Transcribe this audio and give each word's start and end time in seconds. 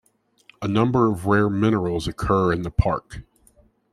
A 0.63 0.67
number 0.67 1.11
of 1.11 1.27
rare 1.27 1.47
minerals 1.47 2.07
occur 2.07 2.51
in 2.53 2.63
the 2.63 2.71
park. 2.71 3.21